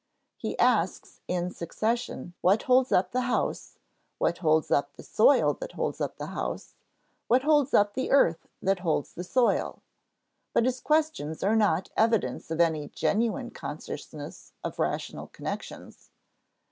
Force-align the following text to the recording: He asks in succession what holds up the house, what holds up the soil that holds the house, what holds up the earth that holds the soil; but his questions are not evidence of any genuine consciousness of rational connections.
He 0.35 0.57
asks 0.57 1.21
in 1.27 1.51
succession 1.51 2.33
what 2.41 2.63
holds 2.63 2.91
up 2.91 3.11
the 3.11 3.21
house, 3.21 3.77
what 4.17 4.39
holds 4.39 4.71
up 4.71 4.93
the 4.95 5.03
soil 5.03 5.53
that 5.59 5.73
holds 5.73 5.99
the 5.99 6.25
house, 6.25 6.73
what 7.27 7.43
holds 7.43 7.71
up 7.75 7.93
the 7.93 8.09
earth 8.09 8.47
that 8.63 8.79
holds 8.79 9.13
the 9.13 9.23
soil; 9.23 9.83
but 10.53 10.65
his 10.65 10.79
questions 10.81 11.43
are 11.43 11.55
not 11.55 11.91
evidence 11.95 12.49
of 12.49 12.59
any 12.59 12.87
genuine 12.87 13.51
consciousness 13.51 14.53
of 14.63 14.79
rational 14.79 15.27
connections. 15.27 16.09